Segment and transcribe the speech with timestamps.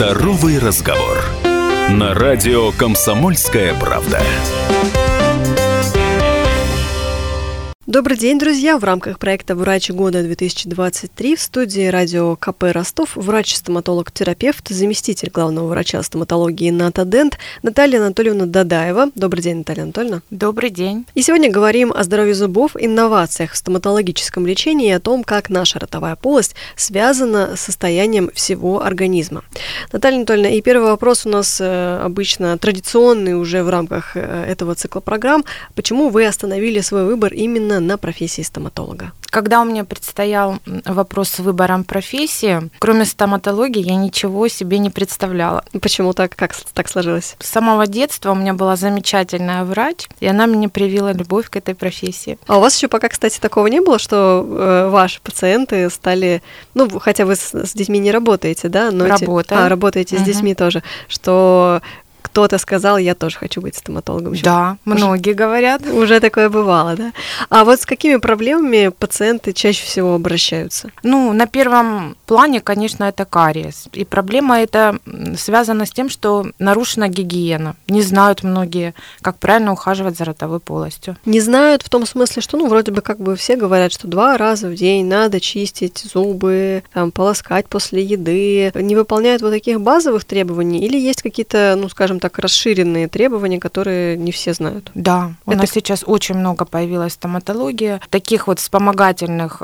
[0.00, 1.18] Здоровый разговор.
[1.90, 4.22] На радио «Комсомольская правда».
[7.90, 8.78] Добрый день, друзья!
[8.78, 16.70] В рамках проекта «Врач года-2023» в студии радио КП Ростов врач-стоматолог-терапевт, заместитель главного врача стоматологии
[16.70, 19.08] НАТА Дент Наталья Анатольевна Дадаева.
[19.16, 20.22] Добрый день, Наталья Анатольевна.
[20.30, 21.04] Добрый день.
[21.16, 25.80] И сегодня говорим о здоровье зубов, инновациях в стоматологическом лечении и о том, как наша
[25.80, 29.42] ротовая полость связана с состоянием всего организма.
[29.92, 34.76] Наталья Анатольевна, и первый вопрос у нас э, обычно традиционный уже в рамках э, этого
[34.76, 35.44] цикла программ.
[35.74, 39.12] Почему вы остановили свой выбор именно на профессии стоматолога?
[39.30, 45.64] Когда у меня предстоял вопрос с выбором профессии, кроме стоматологии я ничего себе не представляла.
[45.80, 46.34] Почему так?
[46.34, 47.36] Как так сложилось?
[47.38, 51.74] С самого детства у меня была замечательная врач, и она мне привила любовь к этой
[51.74, 52.38] профессии.
[52.46, 56.42] А у вас еще пока, кстати, такого не было, что э, ваши пациенты стали,
[56.74, 58.90] ну, хотя вы с, с детьми не работаете, да?
[58.90, 59.40] Но Работаю.
[59.40, 60.24] Эти, а, работаете угу.
[60.24, 61.82] с детьми тоже, что
[62.30, 64.34] кто-то сказал, я тоже хочу быть стоматологом.
[64.42, 65.82] Да, уже, многие говорят.
[65.86, 67.12] Уже такое бывало, да.
[67.48, 70.90] А вот с какими проблемами пациенты чаще всего обращаются?
[71.02, 73.88] Ну, на первом плане, конечно, это кариес.
[73.92, 74.98] И проблема эта
[75.36, 77.74] связана с тем, что нарушена гигиена.
[77.88, 81.16] Не знают многие, как правильно ухаживать за ротовой полостью.
[81.24, 84.38] Не знают в том смысле, что, ну, вроде бы как бы все говорят, что два
[84.38, 88.70] раза в день надо чистить зубы, там, полоскать после еды.
[88.74, 94.16] Не выполняют вот таких базовых требований или есть какие-то, ну, скажем так, расширенные требования, которые
[94.16, 94.90] не все знают.
[94.94, 95.60] Да, у Это...
[95.62, 99.62] нас сейчас очень много появилась стоматология, таких вот вспомогательных,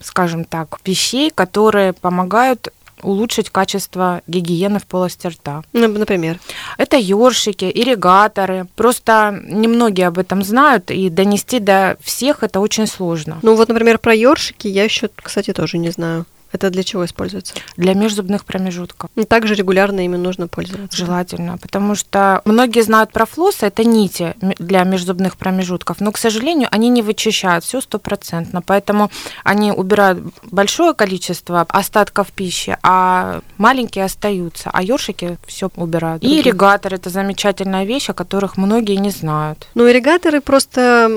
[0.00, 2.68] скажем так, вещей, которые помогают
[3.02, 5.62] улучшить качество гигиены в полости рта.
[5.72, 6.38] Ну, например?
[6.78, 8.66] Это ёршики, ирригаторы.
[8.76, 13.38] Просто немногие об этом знают, и донести до всех это очень сложно.
[13.42, 16.26] Ну вот, например, про ёршики я еще, кстати, тоже не знаю.
[16.52, 17.54] Это для чего используется?
[17.76, 19.10] Для межзубных промежутков.
[19.16, 20.96] И также регулярно ими нужно пользоваться.
[20.96, 26.68] Желательно, потому что многие знают про флоссы, это нити для межзубных промежутков, но, к сожалению,
[26.70, 29.10] они не вычищают все стопроцентно, поэтому
[29.44, 30.20] они убирают
[30.50, 36.22] большое количество остатков пищи, а маленькие остаются, а ёршики все убирают.
[36.22, 39.66] И ирригатор– это замечательная вещь, о которых многие не знают.
[39.74, 41.10] Ну, ирригаторы просто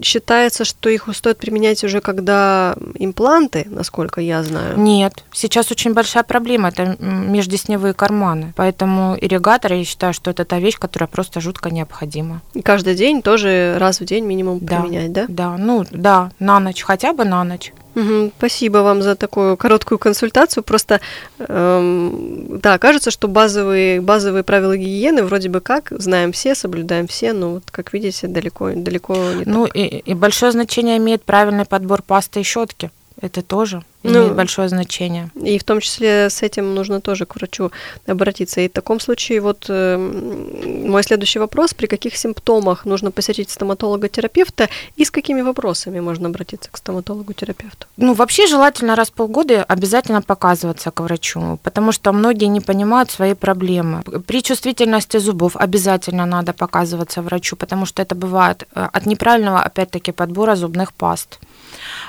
[0.00, 4.78] считается, что их стоит применять уже когда импланты, насколько я знаю.
[4.82, 8.52] Нет, сейчас очень большая проблема, это междесневые карманы.
[8.56, 12.40] Поэтому ирригаторы, я считаю, что это та вещь, которая просто жутко необходима.
[12.54, 15.26] И каждый день тоже раз в день минимум да, применять, да?
[15.28, 17.72] Да, ну да, на ночь, хотя бы на ночь.
[17.94, 20.64] Угу, спасибо вам за такую короткую консультацию.
[20.64, 21.00] Просто,
[21.38, 27.34] эм, да, кажется, что базовые, базовые правила гигиены вроде бы как знаем все, соблюдаем все,
[27.34, 29.76] но вот, как видите, далеко, далеко не Ну так.
[29.76, 32.90] и, и большое значение имеет правильный подбор пасты и щетки.
[33.22, 35.30] Это тоже ну, имеет большое значение.
[35.34, 37.70] И в том числе с этим нужно тоже к врачу
[38.06, 38.60] обратиться.
[38.60, 44.68] И в таком случае вот э, мой следующий вопрос, при каких симптомах нужно посетить стоматолога-терапевта
[44.96, 47.86] и с какими вопросами можно обратиться к стоматологу-терапевту?
[47.96, 53.10] Ну, вообще желательно раз в полгода обязательно показываться к врачу, потому что многие не понимают
[53.12, 54.02] свои проблемы.
[54.26, 60.10] При чувствительности зубов обязательно надо показываться врачу, потому что это бывает э, от неправильного, опять-таки,
[60.10, 61.38] подбора зубных паст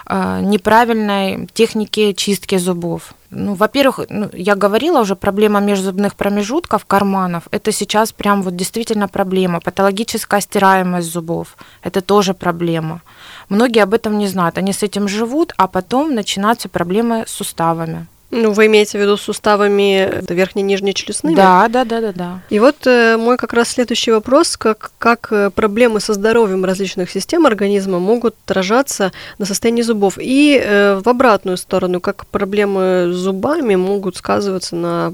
[0.09, 3.13] неправильной техники техники чистки зубов.
[3.31, 9.07] Ну, во-первых, ну, я говорила уже, проблема межзубных промежутков, карманов, это сейчас прям вот действительно
[9.07, 9.59] проблема.
[9.59, 13.01] Патологическая стираемость зубов, это тоже проблема.
[13.49, 18.05] Многие об этом не знают, они с этим живут, а потом начинаются проблемы с суставами.
[18.33, 21.35] Ну, вы имеете в виду суставами верхней нижней челюстными?
[21.35, 22.41] Да, да, да, да, да.
[22.49, 27.11] И вот э, мой как раз следующий вопрос, как, как э, проблемы со здоровьем различных
[27.11, 30.17] систем организма могут отражаться на состоянии зубов.
[30.19, 35.13] И э, в обратную сторону, как проблемы с зубами могут сказываться на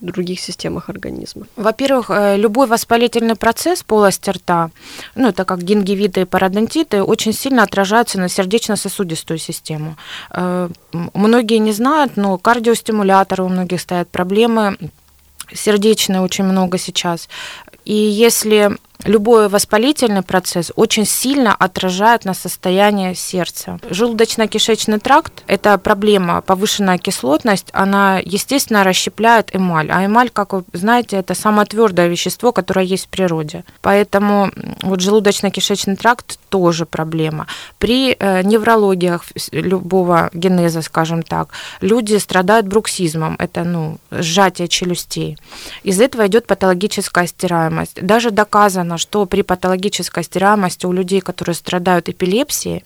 [0.00, 1.46] других системах организма.
[1.56, 4.70] Во-первых, э, любой воспалительный процесс полости рта,
[5.14, 9.96] ну, это как гингивиты и пародонтиты, очень сильно отражаются на сердечно-сосудистую систему.
[10.30, 10.68] Э,
[11.14, 14.76] многие не знают, но кардио кардиостимуляторы у многих стоят, проблемы
[15.54, 17.28] сердечные очень много сейчас.
[17.84, 23.78] И если любой воспалительный процесс очень сильно отражает на состояние сердца.
[23.90, 29.90] Желудочно-кишечный тракт– это проблема, повышенная кислотность, она, естественно, расщепляет эмаль.
[29.90, 33.64] А эмаль, как вы знаете, это самое твердое вещество, которое есть в природе.
[33.82, 34.50] Поэтому
[34.82, 37.46] вот желудочно-кишечный тракт тоже проблема.
[37.78, 41.50] При э, неврологиях любого генеза, скажем так,
[41.80, 45.38] люди страдают бруксизмом, это ну, сжатие челюстей.
[45.82, 48.02] Из этого идет патологическая стираемость.
[48.02, 52.82] Даже доказано, доказано, что при патологической стериамости у людей, которые страдают эпилепсией,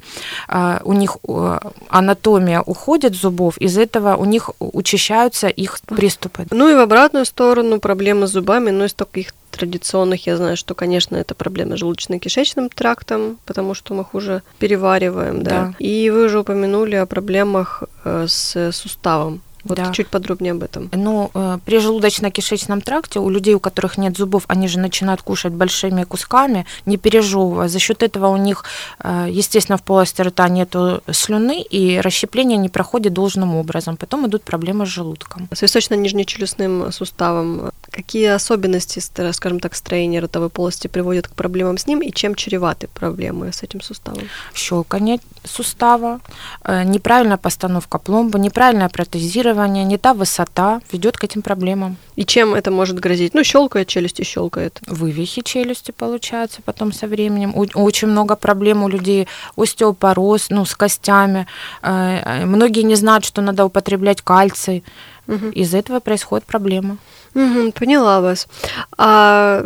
[0.48, 1.58] э, у них э,
[1.88, 6.46] анатомия уходит зубов, из этого у них учащаются их приступы.
[6.50, 10.74] Ну и в обратную сторону проблемы с зубами, но из таких традиционных я знаю, что,
[10.74, 15.50] конечно, это проблема с желудочно-кишечным трактом, потому что мы хуже перевариваем, да.
[15.50, 15.74] да.
[15.78, 19.40] И вы уже упомянули о проблемах с суставом.
[19.64, 19.92] Вот да.
[19.92, 20.90] чуть подробнее об этом.
[20.92, 25.52] Ну, э, при желудочно-кишечном тракте у людей, у которых нет зубов, они же начинают кушать
[25.52, 27.68] большими кусками, не пережевывая.
[27.68, 28.64] За счет этого у них,
[29.02, 30.74] э, естественно, в полости рта нет
[31.12, 33.96] слюны, и расщепление не проходит должным образом.
[33.96, 35.48] Потом идут проблемы с желудком.
[35.52, 39.00] С височно-нижнечелюстным суставом какие особенности,
[39.32, 43.62] скажем так, строения ротовой полости приводят к проблемам с ним, и чем чреваты проблемы с
[43.62, 44.28] этим суставом?
[44.54, 46.20] Щелканье сустава,
[46.64, 51.96] э, неправильная постановка пломбы, неправильное протезирование, не та высота ведет к этим проблемам.
[52.16, 53.34] И чем это может грозить?
[53.34, 54.80] Ну, щелкает челюсти, щелкает.
[54.86, 57.54] Вывихи челюсти получаются потом со временем.
[57.74, 59.28] Очень много проблем у людей.
[59.56, 61.46] Остеопороз, ну, с костями.
[61.82, 64.84] Э, э, многие не знают, что надо употреблять кальций.
[65.28, 65.48] Угу.
[65.54, 66.98] Из этого происходит проблема.
[67.34, 68.46] Угу, поняла вас.
[68.98, 69.64] А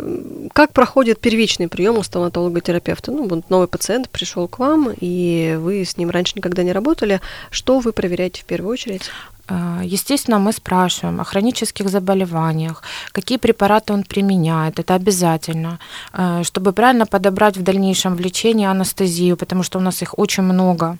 [0.53, 3.11] как проходит первичный прием у стоматолога-терапевта?
[3.11, 7.19] Ну, вот новый пациент пришел к вам, и вы с ним раньше никогда не работали.
[7.51, 9.11] Что вы проверяете в первую очередь?
[9.49, 15.79] Э, естественно, мы спрашиваем о хронических заболеваниях, какие препараты он применяет, это обязательно,
[16.13, 20.43] э, чтобы правильно подобрать в дальнейшем в лечении анестезию, потому что у нас их очень
[20.43, 20.97] много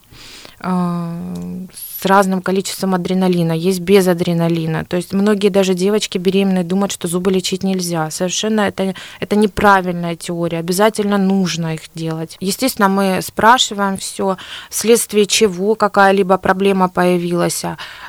[0.59, 4.85] с разным количеством адреналина, есть без адреналина.
[4.85, 8.09] То есть многие даже девочки беременные думают, что зубы лечить нельзя.
[8.09, 10.59] Совершенно это, это неправильная теория.
[10.59, 12.37] Обязательно нужно их делать.
[12.39, 14.37] Естественно, мы спрашиваем все,
[14.69, 17.63] вследствие чего какая-либо проблема появилась.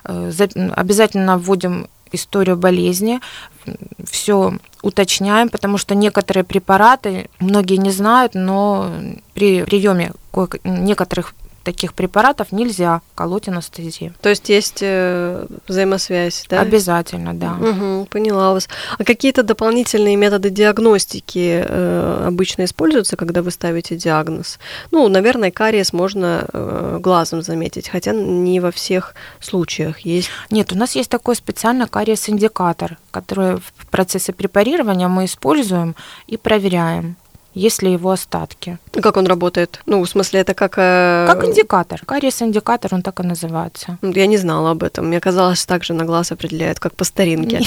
[0.04, 0.30] Э,
[0.74, 3.20] обязательно вводим историю болезни,
[4.10, 8.90] все уточняем, потому что некоторые препараты, многие не знают, но
[9.34, 10.12] при приеме
[10.64, 11.34] некоторых
[11.68, 14.14] таких препаратов нельзя колоть анестезию.
[14.22, 16.62] То есть есть э, взаимосвязь, да?
[16.62, 17.56] Обязательно, да.
[17.60, 18.70] Угу, поняла вас.
[18.98, 24.58] А какие-то дополнительные методы диагностики э, обычно используются, когда вы ставите диагноз?
[24.90, 30.30] Ну, наверное, кариес можно э, глазом заметить, хотя не во всех случаях есть.
[30.50, 35.94] Нет, у нас есть такой специальный кариес-индикатор, который в процессе препарирования мы используем
[36.26, 37.16] и проверяем
[37.58, 38.78] есть ли его остатки.
[39.02, 39.80] Как он работает?
[39.86, 40.74] Ну, в смысле, это как...
[40.78, 41.26] Э...
[41.26, 42.00] Как индикатор.
[42.06, 43.98] Кариес-индикатор, он так и называется.
[44.02, 45.06] Я не знала об этом.
[45.06, 47.60] Мне казалось, так же на глаз определяют, как по старинке.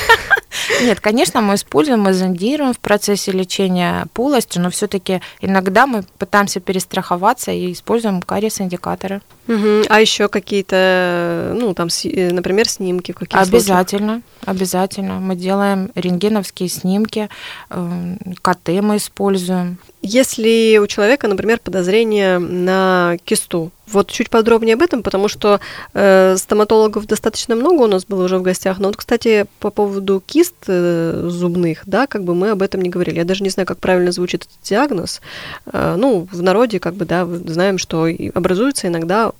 [0.82, 6.60] Нет, конечно, мы используем, мы зондируем в процессе лечения полости, но все-таки иногда мы пытаемся
[6.60, 9.20] перестраховаться и используем кариес-индикаторы.
[9.48, 9.84] Угу.
[9.88, 14.22] А еще какие-то, ну, там, э, например, снимки в каких Обязательно, случаях?
[14.46, 15.20] обязательно.
[15.20, 17.28] Мы делаем рентгеновские снимки,
[17.70, 19.78] э, КТ мы используем.
[20.00, 25.60] Если у человека, например, подозрение на кисту, вот чуть подробнее об этом, потому что
[25.94, 28.78] э, стоматологов достаточно много у нас было уже в гостях.
[28.78, 32.90] Но вот, кстати, по поводу кист э, зубных, да, как бы мы об этом не
[32.90, 33.16] говорили.
[33.16, 35.20] Я даже не знаю, как правильно звучит этот диагноз.
[35.66, 39.32] Э, ну, в народе, как бы, да, знаем, что образуются иногда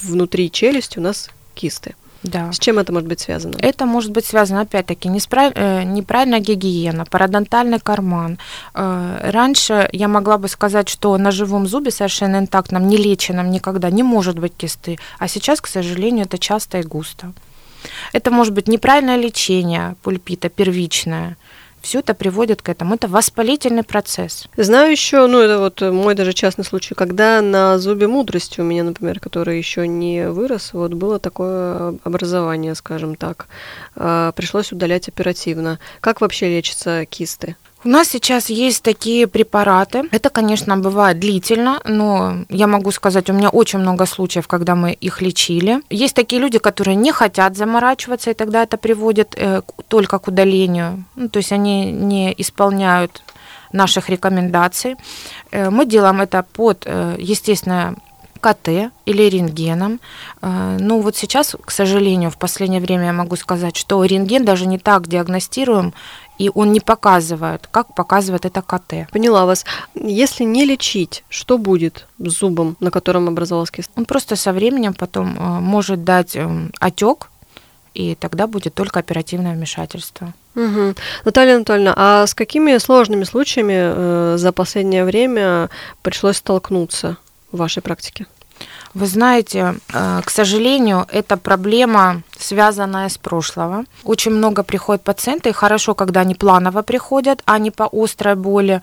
[0.00, 1.94] внутри челюсти у нас кисты.
[2.22, 2.52] Да.
[2.52, 3.56] С чем это может быть связано?
[3.60, 8.38] Это может быть связано, опять-таки, э, неправильная гигиена, парадонтальный карман.
[8.74, 14.02] Э, раньше я могла бы сказать, что на живом зубе совершенно интактном, нелеченном никогда не
[14.02, 17.32] может быть кисты, а сейчас, к сожалению, это часто и густо.
[18.12, 21.36] Это может быть неправильное лечение пульпита, первичное,
[21.80, 22.94] все это приводит к этому.
[22.94, 24.46] Это воспалительный процесс.
[24.56, 28.84] Знаю еще, ну это вот мой даже частный случай, когда на зубе мудрости у меня,
[28.84, 33.46] например, который еще не вырос, вот было такое образование, скажем так.
[33.96, 35.78] А, пришлось удалять оперативно.
[36.00, 37.56] Как вообще лечатся кисты?
[37.84, 40.02] У нас сейчас есть такие препараты.
[40.10, 44.92] Это, конечно, бывает длительно, но я могу сказать, у меня очень много случаев, когда мы
[44.92, 45.80] их лечили.
[45.88, 51.04] Есть такие люди, которые не хотят заморачиваться, и тогда это приводит э, только к удалению.
[51.14, 53.22] Ну, то есть они не исполняют
[53.72, 54.96] наших рекомендаций.
[55.52, 57.94] Э, мы делаем это под, э, естественно,
[58.40, 59.98] КТ или рентгеном.
[60.42, 64.78] Ну вот сейчас, к сожалению, в последнее время я могу сказать, что рентген даже не
[64.78, 65.92] так диагностируем
[66.38, 69.10] и он не показывает, как показывает это КТ.
[69.12, 69.64] Поняла вас.
[69.94, 73.90] Если не лечить, что будет с зубом, на котором образовался кист?
[73.96, 77.28] Он просто со временем потом э, может дать эм, отек,
[77.94, 80.32] и тогда будет только оперативное вмешательство.
[80.54, 80.94] Угу.
[81.24, 85.70] Наталья Анатольевна, а с какими сложными случаями э, за последнее время
[86.02, 87.16] пришлось столкнуться
[87.50, 88.26] в вашей практике?
[88.94, 93.84] Вы знаете, э, к сожалению, эта проблема связанное с прошлого.
[94.04, 98.80] Очень много приходят пациенты, и хорошо, когда они планово приходят, а не по острой боли.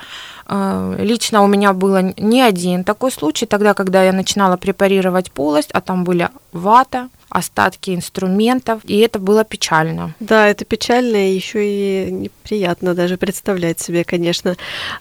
[0.48, 5.70] Э, лично у меня было не один такой случай, тогда, когда я начинала препарировать полость,
[5.72, 10.14] а там были вата, остатки инструментов, и это было печально.
[10.20, 14.56] Да, это печально и еще и неприятно даже представлять себе, конечно.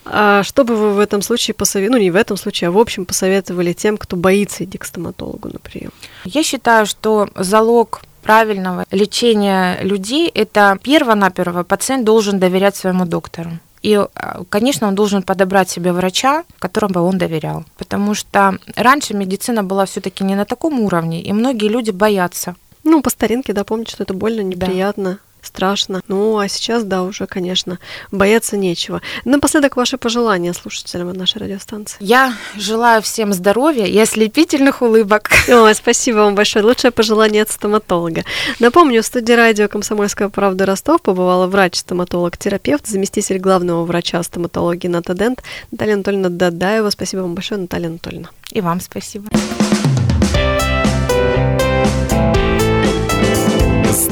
[0.04, 2.78] А что бы вы в этом случае посоветовали, ну не в этом случае, а в
[2.78, 5.92] общем посоветовали тем, кто боится идти к стоматологу на прием?
[6.24, 13.50] Я считаю, что залог правильного лечения людей– это перво-наперво пациент должен доверять своему доктору.
[13.82, 17.64] И, э, конечно, он должен подобрать себе врача, которому он доверял.
[17.76, 22.54] Потому что раньше медицина была все-таки не на таком уровне, и многие люди боятся.
[22.82, 25.18] Ну, по старинке, да, помнить, что это больно, неприятно.
[25.44, 26.02] Страшно.
[26.08, 27.78] Ну, а сейчас, да, уже, конечно,
[28.10, 29.00] бояться нечего.
[29.24, 31.96] Напоследок, ваши пожелания слушателям нашей радиостанции.
[32.00, 35.30] Я желаю всем здоровья и ослепительных улыбок.
[35.48, 36.64] Ой, спасибо вам большое.
[36.64, 38.24] Лучшее пожелание от стоматолога.
[38.58, 45.94] Напомню, в студии радио «Комсомольская правда» Ростов побывала врач-стоматолог-терапевт, заместитель главного врача стоматологии Натадент Наталья
[45.94, 46.90] Анатольевна Дадаева.
[46.90, 48.30] Спасибо вам большое, Наталья Анатольевна.
[48.50, 49.28] И вам спасибо.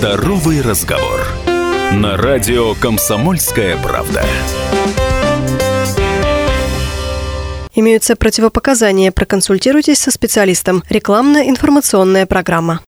[0.02, 1.20] Здоровый разговор.
[1.92, 4.24] На радио «Комсомольская правда».
[7.72, 9.12] Имеются противопоказания.
[9.12, 10.82] Проконсультируйтесь со специалистом.
[10.88, 12.80] Рекламно-информационная программа.